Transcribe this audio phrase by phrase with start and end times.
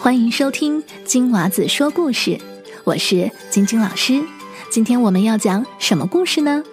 [0.00, 2.40] 欢迎收听金娃子说故事，
[2.84, 4.24] 我是晶晶老师。
[4.70, 6.64] 今天我们要讲什么故事呢？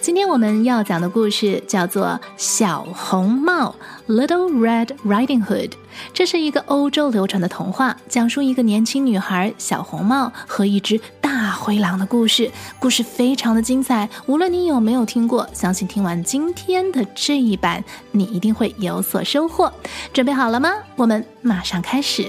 [0.00, 2.06] 今天我们要讲的故事叫做
[2.36, 3.76] 《小红帽》
[4.12, 5.70] （Little Red Riding Hood）。
[6.12, 12.50] 这是一个欧洲流传的童话，讲述一个年轻女孩小红帽和一只大灰狼的故事。
[12.80, 19.72] 故事非常的精彩，无论你有没有听过，相信听完今天的这一版，你一定会有所收获。
[20.12, 20.72] 准备好了吗？
[20.96, 22.28] 我们马上开始。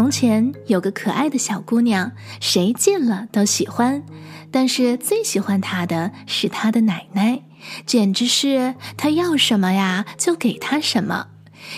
[0.00, 4.02] 从前有个可爱的小姑娘，谁见了都喜欢，
[4.50, 7.42] 但是最喜欢她的是她的奶奶，
[7.84, 11.26] 简直是她要什么呀就给她什么。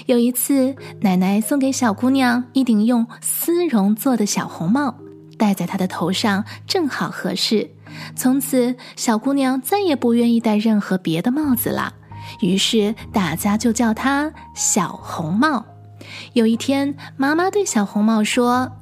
[0.06, 4.94] 有一次，奶奶送给小姑娘一顶用丝绒做的小红帽，
[5.36, 7.68] 戴在她的头上正好合适。
[8.14, 11.92] 从此，小姑娘再也不愿意戴任何别的帽子了，
[12.40, 15.66] 于是大家就叫她小红帽。
[16.32, 18.72] 有一天，妈妈对小红帽说：“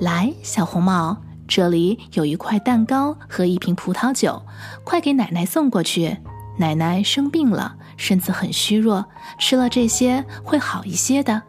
[0.00, 4.42] 来，小红帽，这里有一块蛋糕和一瓶葡萄酒，
[4.84, 6.18] 快给奶奶送过去。
[6.58, 9.06] 奶奶生病了，身子很虚弱，
[9.38, 11.42] 吃了这些会好一些的。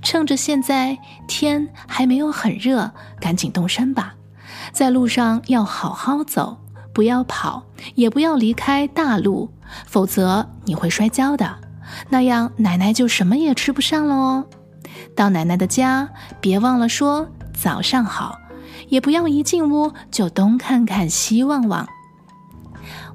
[0.00, 4.14] 趁着现在天还没有很热，赶紧动身吧。
[4.72, 6.58] 在路上要好好走，
[6.94, 9.50] 不要跑，也不要离开大路，
[9.84, 11.65] 否则你会摔跤的。
[12.08, 14.46] 那样奶奶就什么也吃不上了哦。”
[15.14, 16.08] 到奶奶的家，
[16.40, 18.38] 别忘了说早上好，
[18.88, 21.88] 也不要一进屋就东看看西望望。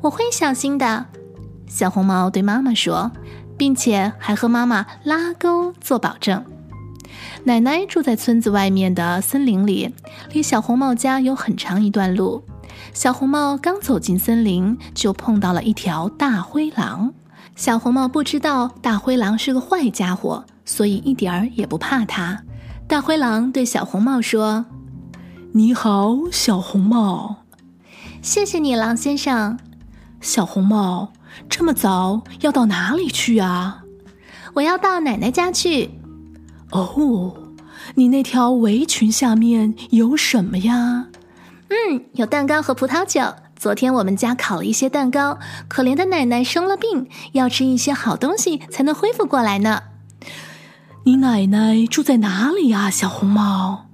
[0.02, 1.06] 我会小心的，
[1.68, 3.12] 小红帽对妈妈说，
[3.58, 6.44] 并且还和妈妈拉钩做保证。
[7.44, 9.94] 奶奶住在村子外面的森林里，
[10.32, 12.44] 离小红帽家有很长一段路。
[12.94, 17.14] 小红帽刚走进森林，就碰到了一条大灰狼。
[17.56, 20.46] 小红帽不知道大灰狼是个坏家伙。
[20.64, 22.44] 所以一点儿也不怕它。
[22.88, 24.66] 大灰狼对小红帽说
[25.52, 27.44] ：“你好，小红帽。
[28.22, 29.58] 谢谢你，狼先生。
[30.22, 31.12] 小红帽，
[31.50, 33.84] 这么早要到哪里去啊？
[34.54, 35.90] 我要到奶奶家去。
[36.70, 37.36] 哦，
[37.96, 41.08] 你那条围裙下面有什么呀？
[41.70, 43.22] 嗯，有蛋糕和葡萄酒。
[43.62, 45.38] 昨天我们家烤了一些蛋糕。
[45.68, 49.84] 可怜的奶奶生了病，要吃一些好东西才能恢复过来呢。”
[51.06, 53.86] 你奶奶住在哪里呀，小红帽？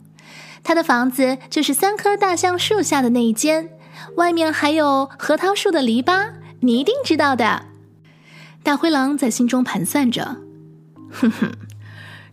[0.63, 3.72] 她的房子就是三棵大橡树下的那一间，
[4.16, 7.66] 外面还有核桃树的篱笆，你一定知道的。
[8.63, 10.38] 大灰狼在心中盘算着，
[11.11, 11.51] 哼哼，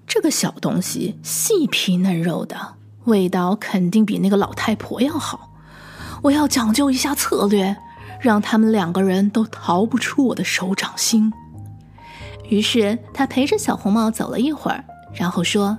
[0.06, 5.50] 这个小东西细皮嫩肉的，味道肯定比那个老太婆要好。
[6.24, 7.76] 我要讲究一下策略，
[8.18, 11.30] 让他们两个人都逃不出我的手掌心。
[12.48, 15.76] 于是他陪着小红帽走了一会儿，然后说：“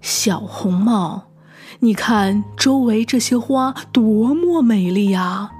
[0.00, 1.24] 小红帽，
[1.80, 5.50] 你看周围这些花多么美丽呀，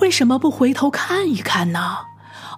[0.00, 1.96] 为什么不回头看一看呢？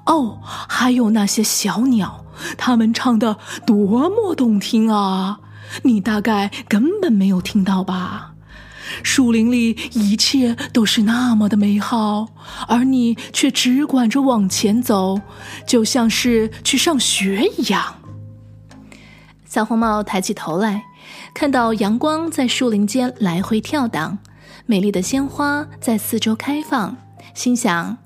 [0.05, 2.23] 哦，还有那些小鸟，
[2.59, 5.41] 它们唱的多么动听啊！
[5.85, 8.35] 你大概根本没有听到吧？”
[9.03, 12.29] 树林里一切都是那么的美好，
[12.69, 15.21] 而你却只管着往前走，
[15.67, 17.83] 就像是去上学一样。
[19.45, 20.85] 小红帽抬起头来，
[21.33, 24.19] 看到阳光在树林间来回跳荡，
[24.67, 26.97] 美丽的鲜花在四周开放，
[27.35, 27.97] 心想：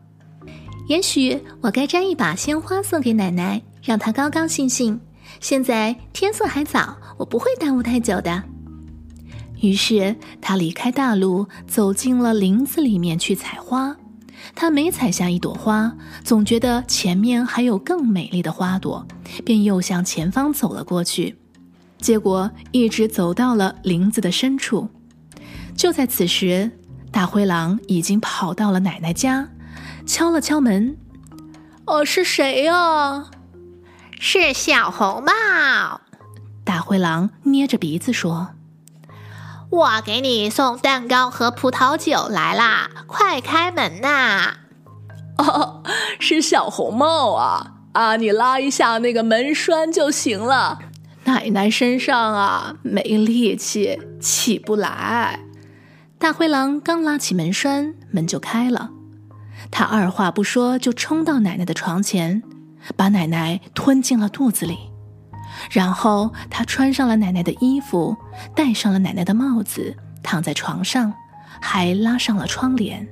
[0.89, 5.01] 也许我该摘一把鲜花送给奶奶，让她高高兴兴。
[5.41, 8.43] 现在天色还早，我不会耽误太久的。
[9.61, 13.97] 于是他离开大路，走进了林子里面去采花。
[14.55, 15.95] 他每采下一朵花，
[16.25, 19.07] 总觉得前面还有更美丽的花朵，
[19.45, 21.37] 便又向前方走了过去。
[21.99, 24.89] 结果一直走到了林子的深处。
[25.77, 26.71] 就在此时，
[27.13, 29.47] 大灰狼已经跑到了奶奶家，
[30.07, 30.97] 敲了敲门
[31.85, 33.27] ：“哦，是谁呀
[34.19, 36.01] ？”“是小红帽。”
[36.65, 38.49] 大灰狼捏着鼻子说。
[39.71, 42.91] 我给你送蛋糕和葡萄酒来啦！
[43.07, 44.55] 快开门呐！
[45.39, 45.83] 哦，
[46.19, 47.75] 是小红帽啊！
[47.93, 50.81] 啊，你拉一下那个门栓就行了。
[51.25, 55.39] 奶奶身上啊没力气，起不来。
[56.19, 58.91] 大灰狼刚拉起门栓，门就开了。
[59.71, 62.43] 他二话不说就冲到奶奶的床前，
[62.97, 64.90] 把奶奶吞进了肚子里。
[65.69, 68.17] 然后他穿上了奶奶的衣服，
[68.55, 71.13] 戴上了奶奶的帽子，躺在床上，
[71.61, 73.07] 还拉上了窗帘。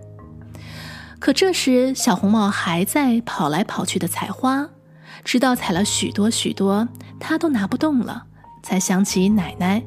[1.19, 4.69] 可这时，小红帽还在跑来跑去的采花，
[5.25, 8.25] 直到采了许多许多，他都拿不动了，
[8.63, 9.83] 才想起奶奶，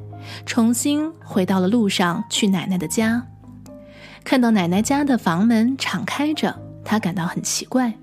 [0.46, 3.26] 重新回到了路上去奶奶的家。
[4.24, 7.94] 看到奶奶家的房门敞开着，他感到很奇怪。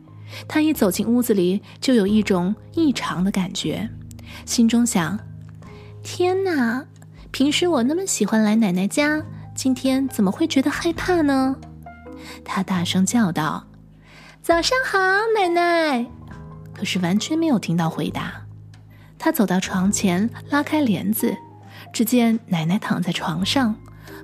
[0.47, 3.89] 他一走进屋子里，就有一种异常的感觉，
[4.45, 5.19] 心中想
[6.03, 6.85] ：“天哪！
[7.31, 9.23] 平时我那么喜欢来奶奶家，
[9.55, 11.57] 今天怎么会觉得害怕呢？”
[12.45, 13.67] 他大声叫道
[14.43, 14.99] ：“早上好，
[15.39, 16.07] 奶奶！”
[16.75, 18.33] 可是完全没有听到回答。
[19.19, 21.37] 他走到床前，拉开帘子，
[21.93, 23.75] 只见奶奶躺在床上，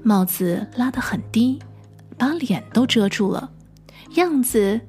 [0.03, 1.61] 帽子拉得很低。
[2.17, 3.51] 把脸都遮住了，
[4.15, 4.81] 样子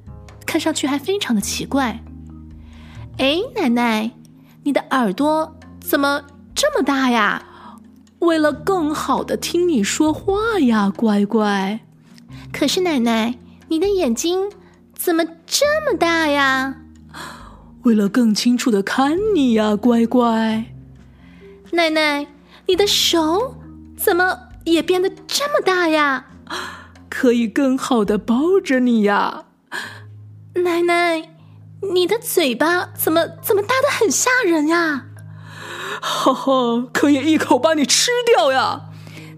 [0.46, 2.00] 看上去还非常的奇怪。
[3.18, 4.12] 哎，奶奶，
[4.66, 7.40] 你的耳朵怎么这么大呀？
[8.18, 11.78] 为了更好的听你说话呀，乖乖。
[12.52, 14.50] 可是奶奶，你的眼睛
[14.92, 16.74] 怎么这么大呀？
[17.84, 20.64] 为了更清楚的看你呀，乖乖。
[21.70, 22.26] 奶奶，
[22.66, 23.54] 你的手
[23.96, 26.26] 怎么也变得这么大呀？
[27.08, 29.44] 可以更好的抱着你呀，
[30.56, 31.35] 奶奶，
[31.94, 35.06] 你的嘴巴怎么怎么大的很吓人呀？
[36.00, 38.82] 哈哈，可以一口把你吃掉呀！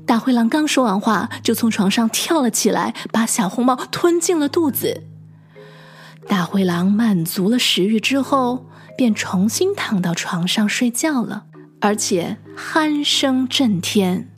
[0.07, 5.05] 大灰狼刚说完话，就从床上跳了起来，把小红帽吞进了肚子。
[6.27, 11.45] 大灰狼满足了食欲之后，便重新躺到床上睡觉了，
[11.81, 14.31] 而且鼾声震天。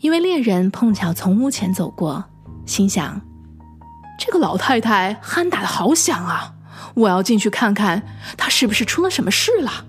[0.00, 2.24] 一位猎人碰巧从屋前走过，
[2.64, 3.20] 心想
[4.28, 6.52] ：“这个老太太鼾打的好响啊！
[6.92, 8.02] 我要进去看看，
[8.36, 9.86] 她是不是出了什么事了。”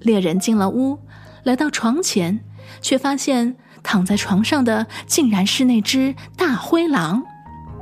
[0.00, 1.00] 猎人进了屋，
[1.42, 2.40] 来到床前，
[2.80, 7.22] 却发现躺在床上的竟然是那只大灰狼。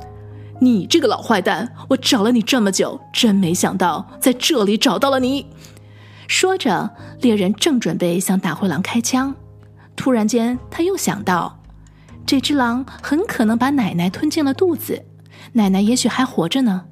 [0.59, 5.47] “你这个老坏蛋，我找了你这么久，真没想到在这里找到了你。”
[6.27, 9.33] 说着，猎人正准备向大灰狼开枪。
[9.95, 11.63] 突然间，他又想到，
[12.25, 15.05] 这只狼很可能把奶奶吞进了肚子，
[15.53, 16.85] 奶奶也许还活着呢。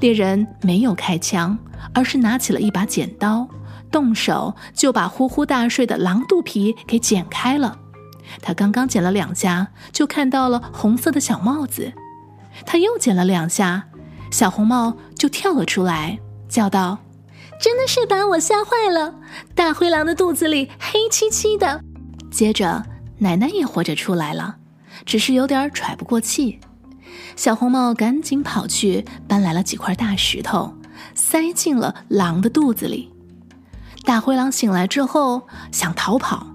[0.00, 1.58] 猎人没有开枪，
[1.92, 3.48] 而是拿起了一把剪刀，
[3.90, 7.78] 动手就把呼呼大睡的狼肚皮给剪开了。
[8.42, 11.92] 他刚刚剪了两下，就看到了红色的小帽子。
[12.66, 13.86] 他又剪了两下，
[14.30, 16.98] 小红帽就跳了出来，叫道
[17.60, 19.14] ：“真的是把我吓坏了！
[19.54, 21.80] 大灰狼的肚子里黑漆漆的。”
[22.30, 22.84] 接着，
[23.18, 24.56] 奶奶也活着出来了，
[25.06, 26.60] 只是有点喘不过气。
[27.36, 30.74] 小红帽赶紧跑去搬来了几块大石头，
[31.14, 33.10] 塞进了狼的肚子里。
[34.04, 36.54] 大灰狼醒来之后想逃跑，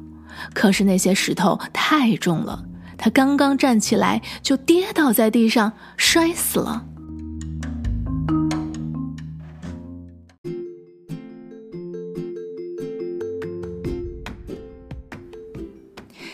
[0.53, 2.65] 可是那些石头太重了，
[2.97, 6.85] 他刚刚站起来就跌倒在地上，摔死了。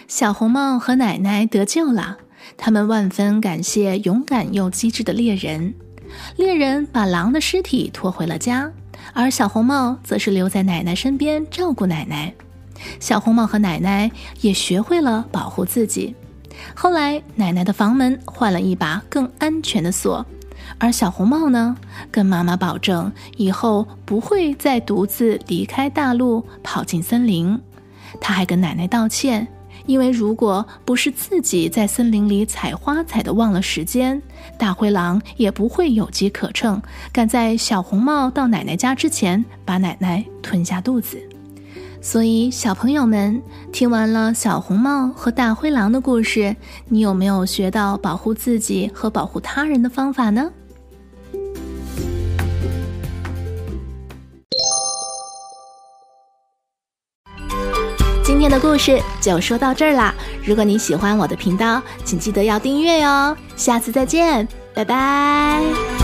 [0.08, 2.18] 小红帽和奶奶得救了，
[2.58, 5.74] 他们万分感谢勇敢又机智的猎人。
[6.38, 8.72] 猎人把狼的尸体拖回了家，
[9.14, 12.34] 而小红帽则是留在奶奶身边照顾奶奶。
[13.00, 14.10] 小红帽和奶奶
[14.42, 16.16] 也学会了保护自己。
[16.74, 20.26] 后来，奶奶的房门换了一把更安全的锁，
[20.78, 21.78] 而小红帽呢，
[22.12, 27.60] 跟妈妈保证以后不会再独自离开大陆跑进森林。
[28.20, 29.48] 他还跟奶奶道歉。
[29.86, 34.22] 因为如果不是自己在森林里采花采的忘了时间，
[34.58, 36.82] 大灰狼也不会有机可乘，
[37.12, 41.18] 赶在小红帽到奶奶家之前把奶奶吞下肚子。
[42.02, 43.42] 所以，小朋友们
[43.74, 46.56] 听完了小红帽和大灰狼的故事，
[46.88, 50.50] 你有没有学到保护自己和保护他人的方法呢？
[58.50, 60.14] 的故事就说到这儿啦！
[60.44, 63.36] 如果你喜欢我的频道，请记得要订阅哟。
[63.56, 65.99] 下次再见，拜拜。